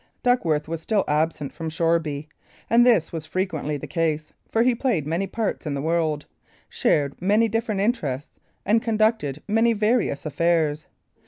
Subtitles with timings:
[0.23, 2.27] Duckworth was still absent from Shoreby;
[2.71, 6.25] and this was frequently the case, for he played many parts in the world,
[6.69, 10.87] shared many different interests, and conducted many various affairs.